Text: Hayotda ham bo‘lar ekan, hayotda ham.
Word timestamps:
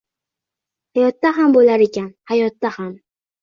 Hayotda 0.99 1.31
ham 1.35 1.53
bo‘lar 1.59 1.83
ekan, 1.89 2.09
hayotda 2.33 2.73
ham. 2.81 2.91